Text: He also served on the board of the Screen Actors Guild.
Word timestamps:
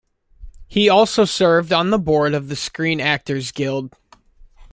He 0.65 0.89
also 0.89 1.25
served 1.25 1.71
on 1.71 1.91
the 1.91 1.99
board 1.99 2.33
of 2.33 2.47
the 2.49 2.55
Screen 2.55 2.99
Actors 2.99 3.51
Guild. 3.51 3.93